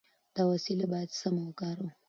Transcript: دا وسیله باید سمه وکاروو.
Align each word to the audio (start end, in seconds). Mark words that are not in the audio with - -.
دا 0.35 0.43
وسیله 0.51 0.85
باید 0.91 1.11
سمه 1.19 1.43
وکاروو. 1.47 1.89